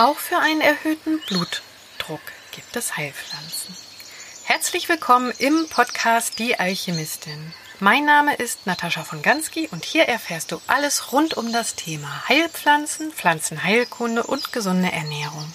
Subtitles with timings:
[0.00, 3.76] Auch für einen erhöhten Blutdruck gibt es Heilpflanzen.
[4.44, 7.52] Herzlich willkommen im Podcast Die Alchemistin.
[7.80, 12.26] Mein Name ist Natascha von Gansky und hier erfährst du alles rund um das Thema
[12.30, 15.52] Heilpflanzen, Pflanzenheilkunde und gesunde Ernährung.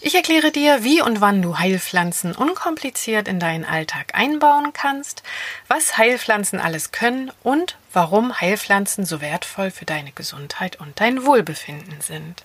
[0.00, 5.24] Ich erkläre dir, wie und wann du Heilpflanzen unkompliziert in deinen Alltag einbauen kannst,
[5.66, 12.00] was Heilpflanzen alles können und warum Heilpflanzen so wertvoll für deine Gesundheit und dein Wohlbefinden
[12.00, 12.44] sind.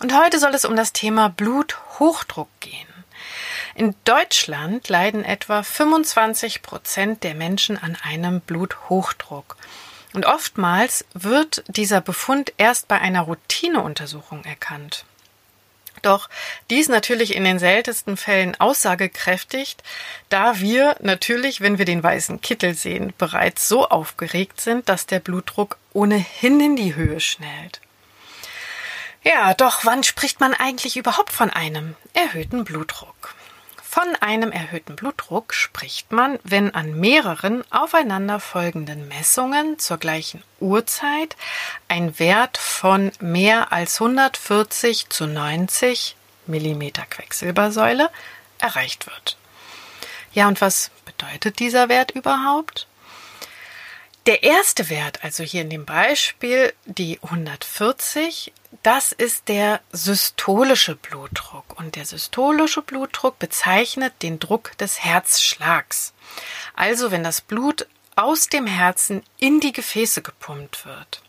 [0.00, 2.88] Und heute soll es um das Thema Bluthochdruck gehen.
[3.74, 9.56] In Deutschland leiden etwa 25 Prozent der Menschen an einem Bluthochdruck.
[10.14, 15.04] Und oftmals wird dieser Befund erst bei einer Routineuntersuchung erkannt.
[16.02, 16.30] Doch
[16.70, 19.76] dies natürlich in den seltensten Fällen aussagekräftig,
[20.30, 25.20] da wir natürlich, wenn wir den weißen Kittel sehen, bereits so aufgeregt sind, dass der
[25.20, 27.82] Blutdruck ohnehin in die Höhe schnellt.
[29.22, 33.34] Ja, doch wann spricht man eigentlich überhaupt von einem erhöhten Blutdruck?
[33.82, 41.36] Von einem erhöhten Blutdruck spricht man, wenn an mehreren aufeinanderfolgenden Messungen zur gleichen Uhrzeit
[41.88, 48.10] ein Wert von mehr als 140 zu 90 Millimeter Quecksilbersäule
[48.58, 49.36] erreicht wird.
[50.32, 52.86] Ja, und was bedeutet dieser Wert überhaupt?
[54.30, 58.52] Der erste Wert, also hier in dem Beispiel die 140,
[58.84, 61.76] das ist der systolische Blutdruck.
[61.76, 66.12] Und der systolische Blutdruck bezeichnet den Druck des Herzschlags.
[66.76, 71.22] Also wenn das Blut aus dem Herzen in die Gefäße gepumpt wird.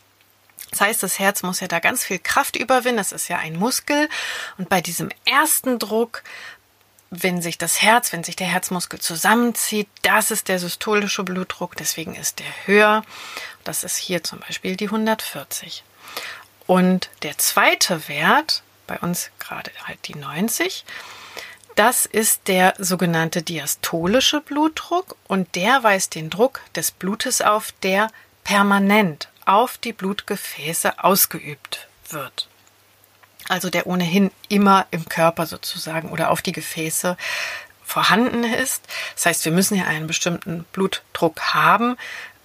[0.70, 2.98] Das heißt, das Herz muss ja da ganz viel Kraft überwinden.
[2.98, 4.10] Das ist ja ein Muskel.
[4.60, 6.22] Und bei diesem ersten Druck
[7.12, 12.16] wenn sich das Herz, wenn sich der Herzmuskel zusammenzieht, das ist der systolische Blutdruck, deswegen
[12.16, 13.04] ist der höher.
[13.66, 15.84] Das ist hier zum Beispiel die 140.
[16.68, 20.86] Und der zweite Wert, bei uns gerade halt die 90,
[21.76, 28.10] das ist der sogenannte diastolische Blutdruck und der weist den Druck des Blutes auf, der
[28.46, 32.48] permanent auf die Blutgefäße ausgeübt wird
[33.50, 37.18] also der ohnehin immer im Körper sozusagen oder auf die Gefäße
[37.84, 38.84] vorhanden ist.
[39.16, 41.98] Das heißt, wir müssen ja einen bestimmten Blutdruck haben.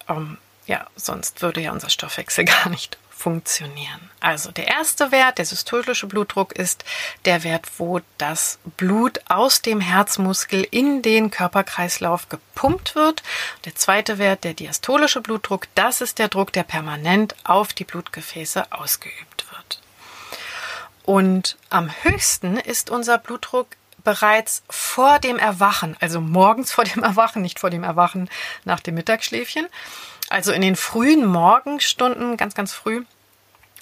[0.09, 4.11] Ähm, ja, sonst würde ja unser Stoffwechsel gar nicht funktionieren.
[4.21, 6.85] Also der erste Wert, der systolische Blutdruck, ist
[7.25, 13.23] der Wert, wo das Blut aus dem Herzmuskel in den Körperkreislauf gepumpt wird.
[13.65, 18.71] Der zweite Wert, der diastolische Blutdruck, das ist der Druck, der permanent auf die Blutgefäße
[18.71, 19.46] ausgeübt.
[21.06, 23.69] Und am höchsten ist unser Blutdruck
[24.03, 28.28] bereits vor dem Erwachen, also morgens vor dem Erwachen, nicht vor dem Erwachen
[28.65, 29.69] nach dem Mittagsschläfchen.
[30.28, 33.05] Also in den frühen Morgenstunden, ganz, ganz früh,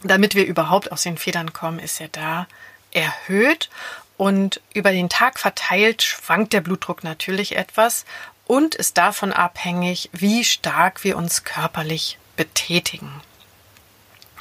[0.03, 2.47] damit wir überhaupt aus den Federn kommen, ist er da
[2.93, 3.71] erhöht.
[4.19, 8.05] Und über den Tag verteilt schwankt der Blutdruck natürlich etwas
[8.47, 13.23] und ist davon abhängig, wie stark wir uns körperlich betätigen.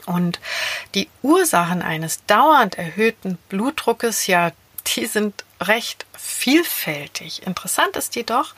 [0.05, 0.39] Und
[0.95, 4.51] die Ursachen eines dauernd erhöhten Blutdruckes, ja,
[4.87, 7.45] die sind recht vielfältig.
[7.45, 8.53] Interessant ist jedoch,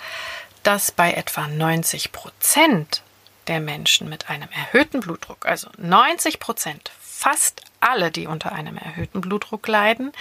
[0.63, 3.03] dass bei etwa 90 Prozent
[3.47, 9.21] der Menschen mit einem erhöhten Blutdruck, also 90 Prozent, fast alle, die unter einem erhöhten
[9.21, 10.11] Blutdruck leiden,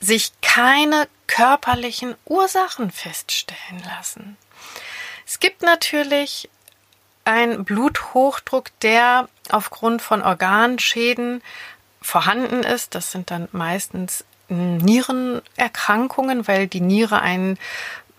[0.00, 4.36] sich keine körperlichen Ursachen feststellen lassen.
[5.26, 6.48] Es gibt natürlich
[7.24, 11.42] ein Bluthochdruck, der aufgrund von Organschäden
[12.00, 12.94] vorhanden ist.
[12.94, 17.58] Das sind dann meistens Nierenerkrankungen, weil die Niere einen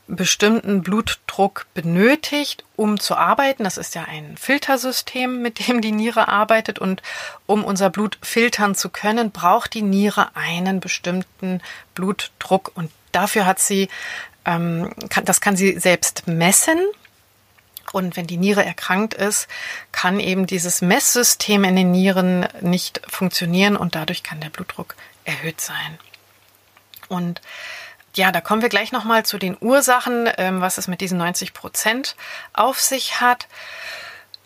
[0.09, 3.63] bestimmten Blutdruck benötigt, um zu arbeiten.
[3.63, 6.79] Das ist ja ein Filtersystem, mit dem die Niere arbeitet.
[6.79, 7.01] Und
[7.45, 11.61] um unser Blut filtern zu können, braucht die Niere einen bestimmten
[11.93, 12.71] Blutdruck.
[12.73, 13.87] Und dafür hat sie,
[14.45, 16.79] ähm, kann, das kann sie selbst messen.
[17.91, 19.47] Und wenn die Niere erkrankt ist,
[19.91, 24.95] kann eben dieses Messsystem in den Nieren nicht funktionieren und dadurch kann der Blutdruck
[25.25, 25.97] erhöht sein.
[27.07, 27.41] Und
[28.15, 31.53] ja, da kommen wir gleich nochmal zu den Ursachen, ähm, was es mit diesen 90
[31.53, 32.15] Prozent
[32.53, 33.47] auf sich hat.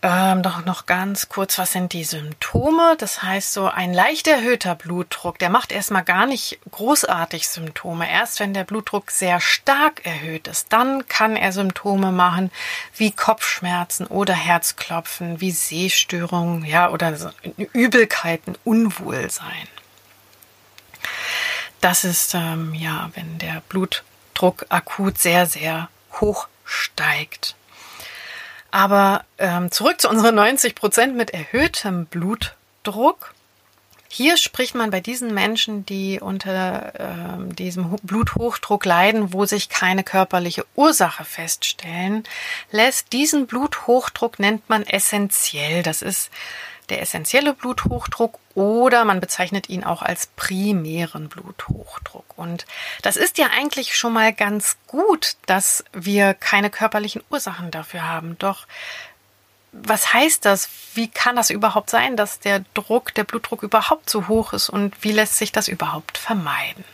[0.05, 2.97] Ähm, doch noch ganz kurz, was sind die Symptome?
[2.99, 8.11] Das heißt, so ein leicht erhöhter Blutdruck, der macht erstmal gar nicht großartig Symptome.
[8.11, 12.51] Erst wenn der Blutdruck sehr stark erhöht ist, dann kann er Symptome machen
[12.97, 17.29] wie Kopfschmerzen oder Herzklopfen, wie Sehstörungen, ja, oder so
[17.71, 19.69] Übelkeiten, Unwohlsein.
[21.79, 25.87] Das ist, ähm, ja, wenn der Blutdruck akut sehr, sehr
[26.19, 27.55] hoch steigt.
[28.73, 33.35] Aber ähm, zurück zu unseren 90 Prozent mit erhöhtem Blutdruck.
[34.09, 40.03] Hier spricht man bei diesen Menschen, die unter äh, diesem Bluthochdruck leiden, wo sich keine
[40.03, 42.23] körperliche Ursache feststellen
[42.71, 43.13] lässt.
[43.13, 45.83] Diesen Bluthochdruck nennt man essentiell.
[45.83, 46.31] Das ist
[46.89, 52.25] der essentielle Bluthochdruck oder man bezeichnet ihn auch als primären Bluthochdruck.
[52.37, 52.65] Und
[53.01, 58.37] das ist ja eigentlich schon mal ganz gut, dass wir keine körperlichen Ursachen dafür haben.
[58.39, 58.67] Doch
[59.73, 60.69] was heißt das?
[60.93, 65.03] Wie kann das überhaupt sein, dass der Druck, der Blutdruck überhaupt so hoch ist und
[65.03, 66.85] wie lässt sich das überhaupt vermeiden?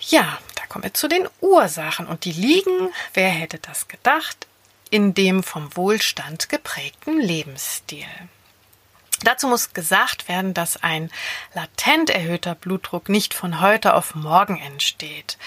[0.00, 4.46] Ja, da kommen wir zu den Ursachen und die liegen, wer hätte das gedacht,
[4.90, 8.06] in dem vom Wohlstand geprägten Lebensstil.
[9.24, 11.10] Dazu muss gesagt werden, dass ein
[11.54, 15.38] latent erhöhter Blutdruck nicht von heute auf morgen entsteht.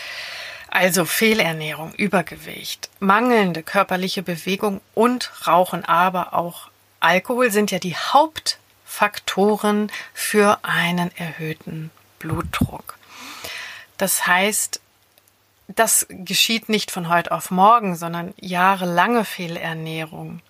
[0.70, 6.70] Also Fehlernährung, Übergewicht, mangelnde körperliche Bewegung und Rauchen, aber auch
[7.02, 12.98] Alkohol sind ja die Hauptfaktoren für einen erhöhten Blutdruck.
[13.98, 14.80] Das heißt,
[15.68, 20.42] das geschieht nicht von heute auf morgen, sondern jahrelange Fehlernährung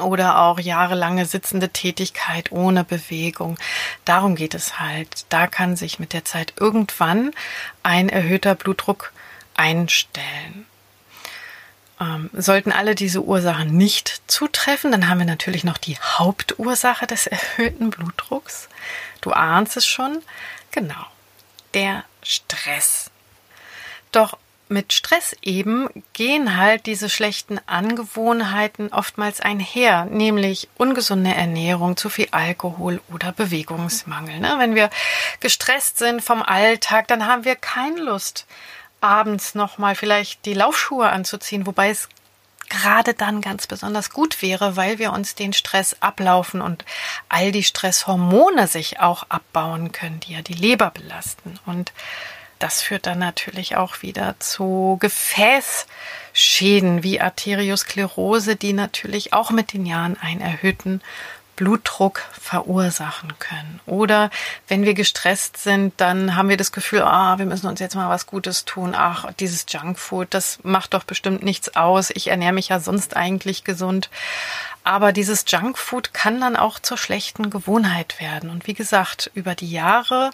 [0.00, 3.58] oder auch jahrelange sitzende Tätigkeit ohne Bewegung.
[4.04, 5.26] Darum geht es halt.
[5.28, 7.32] Da kann sich mit der Zeit irgendwann
[7.82, 9.12] ein erhöhter Blutdruck
[9.54, 10.66] einstellen.
[12.00, 17.26] Ähm, sollten alle diese Ursachen nicht zutreffen, dann haben wir natürlich noch die Hauptursache des
[17.26, 18.68] erhöhten Blutdrucks.
[19.20, 20.22] Du ahnst es schon.
[20.70, 21.06] Genau.
[21.74, 23.10] Der Stress.
[24.12, 24.38] Doch
[24.70, 32.28] mit Stress eben gehen halt diese schlechten Angewohnheiten oftmals einher, nämlich ungesunde Ernährung, zu viel
[32.30, 34.40] Alkohol oder Bewegungsmangel.
[34.40, 34.54] Ne?
[34.58, 34.90] Wenn wir
[35.40, 38.46] gestresst sind vom Alltag, dann haben wir keine Lust
[39.00, 42.08] abends nochmal vielleicht die Laufschuhe anzuziehen, wobei es
[42.68, 46.84] gerade dann ganz besonders gut wäre, weil wir uns den Stress ablaufen und
[47.28, 51.58] all die Stresshormone sich auch abbauen können, die ja die Leber belasten.
[51.66, 51.92] Und
[52.58, 59.86] das führt dann natürlich auch wieder zu Gefäßschäden wie Arteriosklerose, die natürlich auch mit den
[59.86, 61.00] Jahren einen erhöhten
[61.58, 63.80] Blutdruck verursachen können.
[63.84, 64.30] Oder
[64.68, 68.08] wenn wir gestresst sind, dann haben wir das Gefühl, ah, wir müssen uns jetzt mal
[68.08, 68.94] was Gutes tun.
[68.96, 72.10] Ach, dieses Junkfood, das macht doch bestimmt nichts aus.
[72.10, 74.08] Ich ernähre mich ja sonst eigentlich gesund.
[74.84, 78.50] Aber dieses Junkfood kann dann auch zur schlechten Gewohnheit werden.
[78.50, 80.30] Und wie gesagt, über die Jahre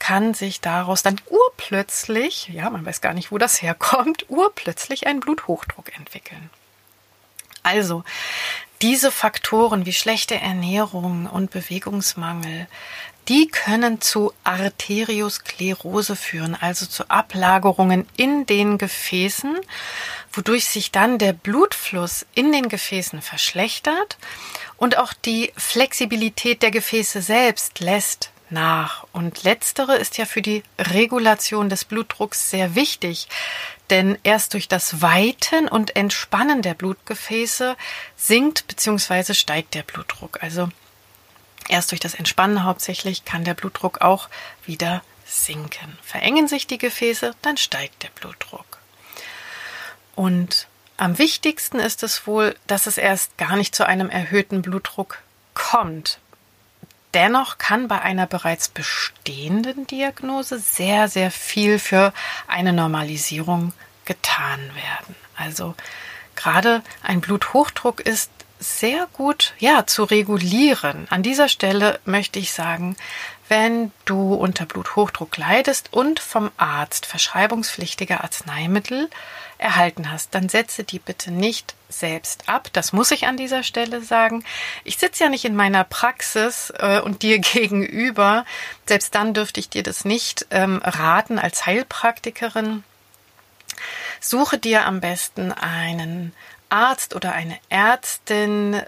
[0.00, 5.20] kann sich daraus dann urplötzlich, ja, man weiß gar nicht, wo das herkommt, urplötzlich ein
[5.20, 6.50] Bluthochdruck entwickeln.
[7.62, 8.02] Also,
[8.82, 12.66] diese Faktoren wie schlechte Ernährung und Bewegungsmangel,
[13.28, 19.56] die können zu Arteriosklerose führen, also zu Ablagerungen in den Gefäßen,
[20.32, 24.16] wodurch sich dann der Blutfluss in den Gefäßen verschlechtert
[24.78, 29.06] und auch die Flexibilität der Gefäße selbst lässt nach.
[29.12, 33.28] Und letztere ist ja für die Regulation des Blutdrucks sehr wichtig,
[33.90, 37.76] denn erst durch das Weiten und Entspannen der Blutgefäße
[38.16, 39.34] sinkt bzw.
[39.34, 40.42] steigt der Blutdruck.
[40.42, 40.68] Also
[41.68, 44.28] erst durch das Entspannen hauptsächlich kann der Blutdruck auch
[44.64, 45.98] wieder sinken.
[46.02, 48.78] Verengen sich die Gefäße, dann steigt der Blutdruck.
[50.14, 55.18] Und am wichtigsten ist es wohl, dass es erst gar nicht zu einem erhöhten Blutdruck
[55.54, 56.19] kommt.
[57.14, 62.12] Dennoch kann bei einer bereits bestehenden Diagnose sehr, sehr viel für
[62.46, 63.72] eine Normalisierung
[64.04, 65.16] getan werden.
[65.36, 65.74] Also
[66.36, 71.06] gerade ein Bluthochdruck ist sehr gut ja zu regulieren.
[71.10, 72.96] An dieser Stelle möchte ich sagen,
[73.48, 79.10] wenn du unter Bluthochdruck leidest und vom Arzt verschreibungspflichtige Arzneimittel
[79.60, 82.68] erhalten hast, dann setze die bitte nicht selbst ab.
[82.72, 84.44] Das muss ich an dieser Stelle sagen.
[84.84, 88.44] Ich sitze ja nicht in meiner Praxis äh, und dir gegenüber.
[88.86, 92.84] Selbst dann dürfte ich dir das nicht ähm, raten als Heilpraktikerin.
[94.20, 96.32] Suche dir am besten einen
[96.68, 98.82] Arzt oder eine Ärztin,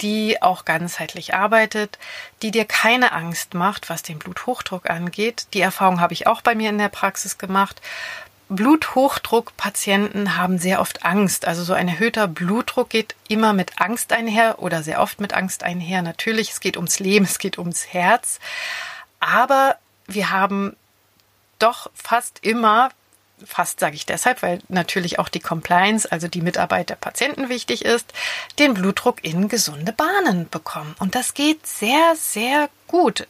[0.00, 1.98] die auch ganzheitlich arbeitet,
[2.42, 5.46] die dir keine Angst macht, was den Bluthochdruck angeht.
[5.54, 7.80] Die Erfahrung habe ich auch bei mir in der Praxis gemacht.
[8.48, 11.46] Bluthochdruckpatienten haben sehr oft Angst.
[11.46, 15.62] Also so ein erhöhter Blutdruck geht immer mit Angst einher oder sehr oft mit Angst
[15.64, 16.02] einher.
[16.02, 18.38] Natürlich, es geht ums Leben, es geht ums Herz.
[19.18, 19.76] Aber
[20.06, 20.76] wir haben
[21.58, 22.90] doch fast immer,
[23.44, 27.84] fast sage ich deshalb, weil natürlich auch die Compliance, also die Mitarbeit der Patienten wichtig
[27.84, 28.12] ist,
[28.58, 30.94] den Blutdruck in gesunde Bahnen bekommen.
[31.00, 33.26] Und das geht sehr, sehr gut,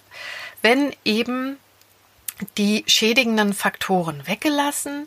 [0.61, 1.57] wenn eben
[2.59, 5.07] die schädigenden Faktoren weggelassen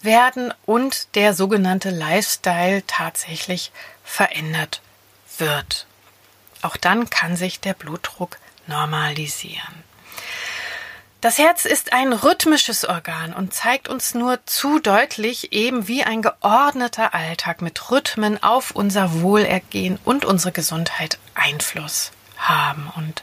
[0.00, 3.72] werden und der sogenannte Lifestyle tatsächlich
[4.02, 4.80] verändert
[5.38, 5.86] wird.
[6.62, 9.84] Auch dann kann sich der Blutdruck normalisieren.
[11.20, 16.22] Das Herz ist ein rhythmisches Organ und zeigt uns nur zu deutlich eben wie ein
[16.22, 22.90] geordneter Alltag mit Rhythmen auf unser Wohlergehen und unsere Gesundheit Einfluss haben.
[22.96, 23.22] Und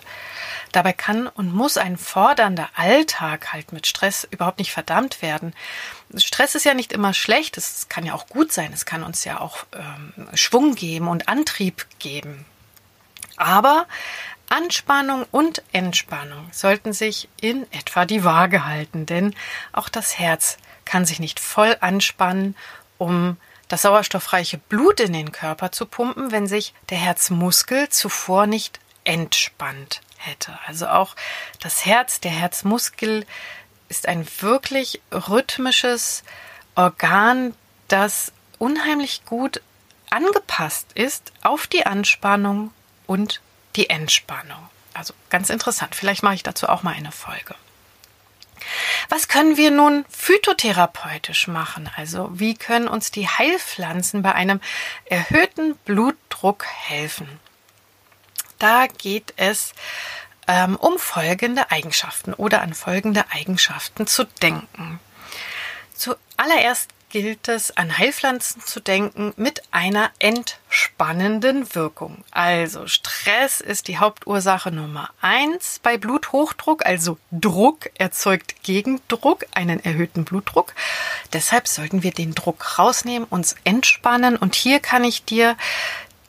[0.71, 5.53] dabei kann und muss ein fordernder Alltag halt mit Stress überhaupt nicht verdammt werden.
[6.15, 9.23] Stress ist ja nicht immer schlecht, es kann ja auch gut sein, es kann uns
[9.23, 12.45] ja auch ähm, Schwung geben und Antrieb geben.
[13.35, 13.85] Aber
[14.49, 19.35] Anspannung und Entspannung sollten sich in etwa die Waage halten, denn
[19.73, 22.55] auch das Herz kann sich nicht voll anspannen,
[22.97, 28.79] um das sauerstoffreiche Blut in den Körper zu pumpen, wenn sich der Herzmuskel zuvor nicht
[29.03, 30.57] entspannt hätte.
[30.67, 31.15] Also auch
[31.59, 33.25] das Herz, der Herzmuskel
[33.89, 36.23] ist ein wirklich rhythmisches
[36.75, 37.53] Organ,
[37.87, 39.61] das unheimlich gut
[40.09, 42.71] angepasst ist auf die Anspannung
[43.05, 43.41] und
[43.75, 44.69] die Entspannung.
[44.93, 45.95] Also ganz interessant.
[45.95, 47.55] Vielleicht mache ich dazu auch mal eine Folge.
[49.09, 51.89] Was können wir nun phytotherapeutisch machen?
[51.95, 54.59] Also wie können uns die Heilpflanzen bei einem
[55.05, 57.39] erhöhten Blutdruck helfen?
[58.59, 59.73] Da geht es
[60.47, 64.99] ähm, um folgende Eigenschaften oder an folgende Eigenschaften zu denken.
[65.93, 72.23] Zuallererst gilt es, an Heilpflanzen zu denken mit einer entspannenden Wirkung.
[72.31, 80.25] Also Stress ist die Hauptursache Nummer eins bei Bluthochdruck, also Druck erzeugt Gegendruck, einen erhöhten
[80.25, 80.73] Blutdruck.
[81.33, 85.55] Deshalb sollten wir den Druck rausnehmen, uns entspannen und hier kann ich dir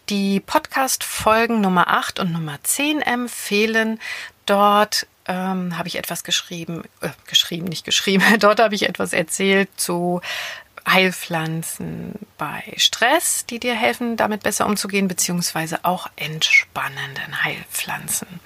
[0.09, 4.01] die Podcast-Folgen Nummer 8 und Nummer 10 empfehlen.
[4.47, 9.69] Dort ähm, habe ich etwas geschrieben, äh, geschrieben, nicht geschrieben, dort habe ich etwas erzählt
[9.77, 10.21] zu
[10.87, 18.41] Heilpflanzen bei Stress, die dir helfen, damit besser umzugehen, beziehungsweise auch entspannenden Heilpflanzen.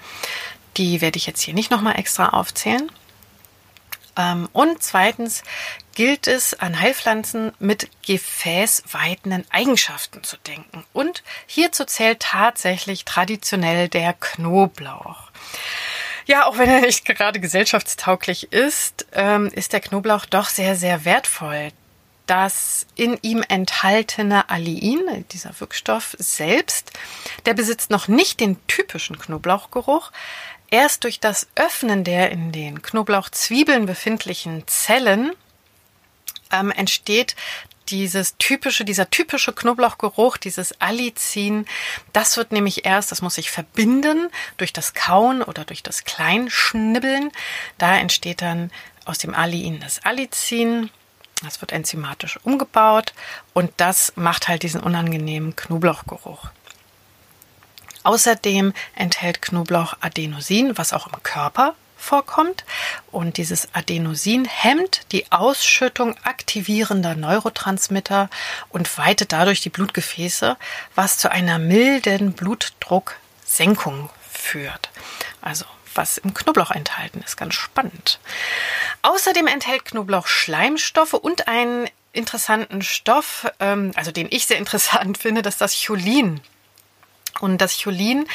[0.75, 2.91] Die werde ich jetzt hier nicht nochmal extra aufzählen.
[4.17, 5.43] Ähm, und zweitens
[5.95, 10.83] gilt es, an Heilpflanzen mit gefäßweitenden Eigenschaften zu denken.
[10.93, 15.31] Und hierzu zählt tatsächlich traditionell der Knoblauch.
[16.25, 21.05] Ja, auch wenn er nicht gerade gesellschaftstauglich ist, ähm, ist der Knoblauch doch sehr, sehr
[21.05, 21.71] wertvoll
[22.25, 26.91] das in ihm enthaltene Allein, dieser Wirkstoff selbst,
[27.45, 30.11] der besitzt noch nicht den typischen Knoblauchgeruch.
[30.73, 35.33] Erst durch das Öffnen der in den Knoblauchzwiebeln befindlichen Zellen
[36.51, 37.35] ähm, entsteht
[37.89, 41.67] dieses typische, dieser typische Knoblauchgeruch, dieses Allicin,
[42.11, 47.29] das wird nämlich erst, das muss sich verbinden durch das Kauen oder durch das Kleinschnibbeln.
[47.77, 48.71] Da entsteht dann
[49.05, 50.89] aus dem Allein das Allicin
[51.43, 53.13] das wird enzymatisch umgebaut
[53.53, 56.49] und das macht halt diesen unangenehmen Knoblauchgeruch.
[58.03, 62.65] Außerdem enthält Knoblauch Adenosin, was auch im Körper vorkommt.
[63.11, 68.29] Und dieses Adenosin hemmt die Ausschüttung aktivierender Neurotransmitter
[68.69, 70.57] und weitet dadurch die Blutgefäße,
[70.95, 74.89] was zu einer milden Blutdrucksenkung führt.
[75.41, 77.37] Also was im Knoblauch enthalten ist.
[77.37, 78.19] Ganz spannend.
[79.03, 85.41] Außerdem enthält Knoblauch Schleimstoffe und einen interessanten Stoff, ähm, also den ich sehr interessant finde,
[85.41, 86.41] das ist das Cholin.
[87.39, 88.25] Und das Cholin,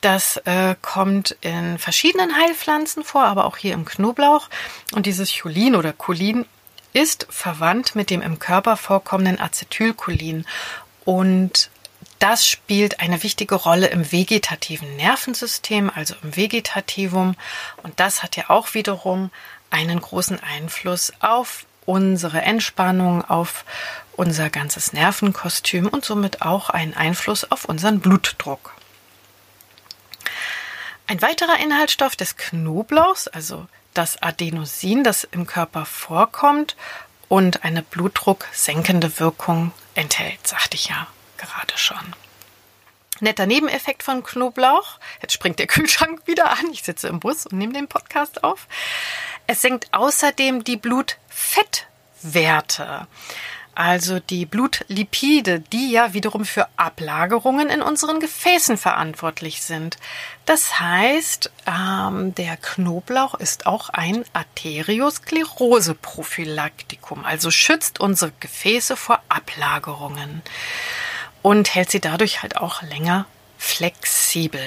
[0.00, 4.48] das äh, kommt in verschiedenen Heilpflanzen vor, aber auch hier im Knoblauch.
[4.92, 6.44] Und dieses Cholin oder Cholin
[6.92, 10.44] ist verwandt mit dem im Körper vorkommenden Acetylcholin.
[11.04, 11.70] Und
[12.18, 17.34] das spielt eine wichtige Rolle im vegetativen Nervensystem, also im Vegetativum.
[17.82, 19.30] Und das hat ja auch wiederum
[19.70, 23.64] einen großen Einfluss auf unsere Entspannung, auf
[24.14, 28.74] unser ganzes Nervenkostüm und somit auch einen Einfluss auf unseren Blutdruck.
[31.06, 36.76] Ein weiterer Inhaltsstoff des Knoblauchs, also das Adenosin, das im Körper vorkommt
[37.28, 41.06] und eine blutdrucksenkende Wirkung enthält, sagte ich ja
[41.38, 42.14] gerade schon.
[43.22, 44.98] Netter Nebeneffekt von Knoblauch.
[45.20, 46.70] Jetzt springt der Kühlschrank wieder an.
[46.72, 48.68] Ich sitze im Bus und nehme den Podcast auf.
[49.46, 53.06] Es senkt außerdem die Blutfettwerte.
[53.74, 59.96] Also die Blutlipide, die ja wiederum für Ablagerungen in unseren Gefäßen verantwortlich sind.
[60.44, 70.42] Das heißt, ähm, der Knoblauch ist auch ein Arteriosklerose-Prophylaktikum, also schützt unsere Gefäße vor Ablagerungen
[71.42, 73.26] und hält sie dadurch halt auch länger
[73.58, 74.62] flexibel.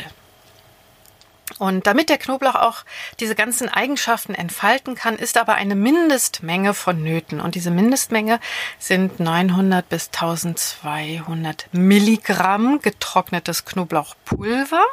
[1.60, 2.84] Und damit der Knoblauch auch
[3.20, 7.39] diese ganzen Eigenschaften entfalten kann, ist aber eine Mindestmenge vonnöten.
[7.39, 8.39] Und diese Mindestmenge
[8.79, 14.84] sind 900 bis 1200 Milligramm getrocknetes Knoblauchpulver.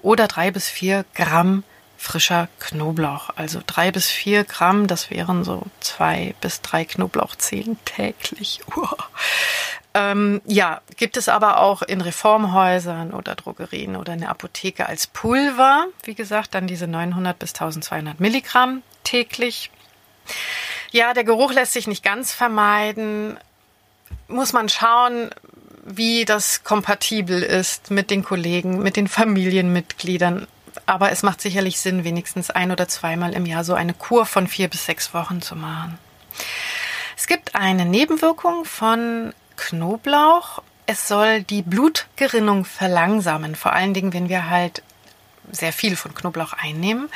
[0.00, 1.64] oder drei bis vier Gramm
[1.96, 3.30] frischer Knoblauch.
[3.36, 8.60] Also drei bis vier Gramm, das wären so zwei bis drei Knoblauchzehen täglich.
[8.76, 8.96] Uah.
[9.98, 15.06] Ähm, ja, gibt es aber auch in Reformhäusern oder Drogerien oder in der Apotheke als
[15.06, 15.86] Pulver.
[16.02, 19.70] Wie gesagt, dann diese 900 bis 1200 Milligramm täglich.
[20.90, 23.38] Ja, der Geruch lässt sich nicht ganz vermeiden.
[24.28, 25.30] Muss man schauen,
[25.82, 30.46] wie das kompatibel ist mit den Kollegen, mit den Familienmitgliedern.
[30.84, 34.46] Aber es macht sicherlich Sinn, wenigstens ein oder zweimal im Jahr so eine Kur von
[34.46, 35.98] vier bis sechs Wochen zu machen.
[37.16, 40.62] Es gibt eine Nebenwirkung von Knoblauch.
[40.86, 44.82] Es soll die Blutgerinnung verlangsamen, vor allen Dingen, wenn wir halt
[45.50, 47.08] sehr viel von Knoblauch einnehmen.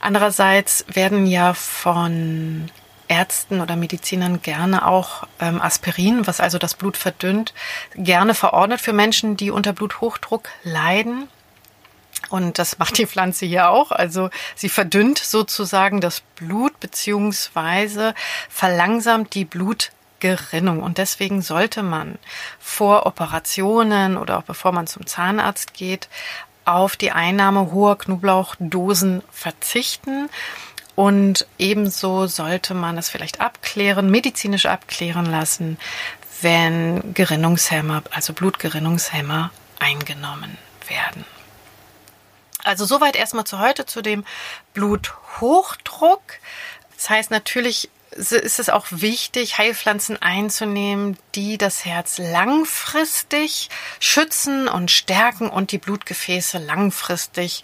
[0.00, 2.70] Andererseits werden ja von
[3.08, 7.54] Ärzten oder Medizinern gerne auch ähm, Aspirin, was also das Blut verdünnt,
[7.96, 11.28] gerne verordnet für Menschen, die unter Bluthochdruck leiden.
[12.28, 13.90] Und das macht die Pflanze hier auch.
[13.90, 18.14] Also sie verdünnt sozusagen das Blut beziehungsweise
[18.48, 19.44] verlangsamt die
[20.20, 20.82] Blutgerinnung.
[20.82, 22.18] Und deswegen sollte man
[22.58, 26.08] vor Operationen oder auch bevor man zum Zahnarzt geht,
[26.64, 30.28] auf die Einnahme hoher Knoblauchdosen verzichten
[30.94, 35.78] und ebenso sollte man es vielleicht abklären, medizinisch abklären lassen,
[36.42, 41.24] wenn Gerinnungshemmer, also Blutgerinnungshemmer eingenommen werden.
[42.62, 44.24] Also soweit erstmal zu heute zu dem
[44.74, 46.20] Bluthochdruck.
[46.94, 53.68] Das heißt natürlich ist es auch wichtig, Heilpflanzen einzunehmen, die das Herz langfristig
[54.00, 57.62] schützen und stärken und die Blutgefäße langfristig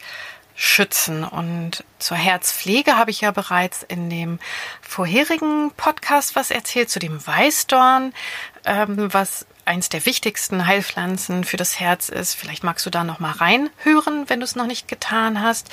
[0.54, 1.24] schützen.
[1.24, 4.38] Und zur Herzpflege habe ich ja bereits in dem
[4.80, 8.14] vorherigen Podcast was erzählt, zu dem Weißdorn,
[8.64, 12.34] ähm, was eins der wichtigsten Heilpflanzen für das Herz ist.
[12.34, 15.68] Vielleicht magst du da noch mal reinhören, wenn du es noch nicht getan hast.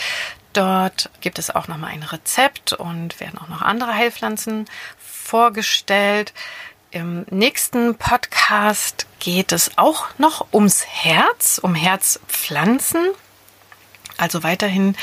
[0.54, 4.66] Dort gibt es auch noch mal ein Rezept und werden auch noch andere Heilpflanzen
[5.00, 6.34] vorgestellt.
[6.92, 13.08] Im nächsten Podcast geht es auch noch ums Herz, um Herzpflanzen.
[14.16, 14.96] Also weiterhin,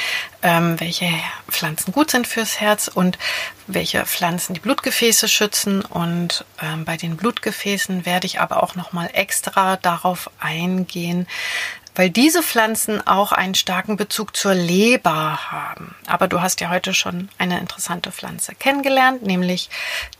[0.42, 1.08] ähm, welche
[1.48, 3.18] Pflanzen gut sind fürs Herz und
[3.66, 5.82] welche Pflanzen die Blutgefäße schützen.
[5.84, 11.26] Und ähm, bei den Blutgefäßen werde ich aber auch noch mal extra darauf eingehen,
[12.00, 15.94] weil diese Pflanzen auch einen starken Bezug zur Leber haben.
[16.06, 19.68] Aber du hast ja heute schon eine interessante Pflanze kennengelernt, nämlich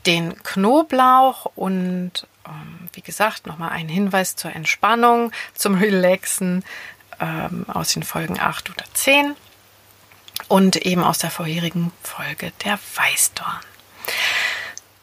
[0.05, 6.63] den Knoblauch und ähm, wie gesagt, nochmal ein Hinweis zur Entspannung, zum Relaxen
[7.19, 9.35] ähm, aus den Folgen 8 oder 10
[10.49, 13.59] und eben aus der vorherigen Folge der Weißdorn.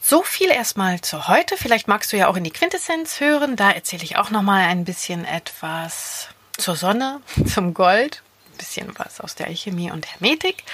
[0.00, 1.56] So viel erstmal zu heute.
[1.56, 3.56] Vielleicht magst du ja auch in die Quintessenz hören.
[3.56, 8.92] Da erzähle ich auch noch mal ein bisschen etwas zur Sonne, zum Gold, ein bisschen
[8.98, 10.64] was aus der Alchemie und Hermetik.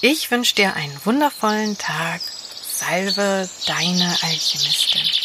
[0.00, 2.20] Ich wünsche dir einen wundervollen Tag.
[2.60, 5.21] Salve deine Alchemistin.